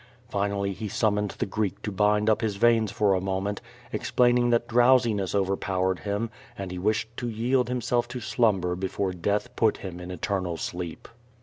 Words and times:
Finally 0.29 0.73
he 0.73 0.87
summoned 0.87 1.29
the 1.37 1.45
Greek 1.45 1.79
to 1.83 1.91
bind 1.91 2.27
up 2.27 2.41
his 2.41 2.55
veins 2.55 2.91
for 2.91 3.13
a 3.13 3.21
moment, 3.21 3.61
ex 3.93 4.09
plaining 4.09 4.49
that 4.49 4.67
drowsiness 4.67 5.35
overpowered 5.35 5.99
him 5.99 6.31
and 6.57 6.71
he 6.71 6.79
wished 6.79 7.15
to 7.15 7.29
)'ield 7.29 7.67
himself 7.69 8.07
to 8.07 8.19
slumber 8.19 8.75
before 8.75 9.13
death 9.13 9.55
put 9.55 9.77
him 9.77 9.99
in 9.99 10.09
eternal 10.09 10.57
sleep. 10.57 11.07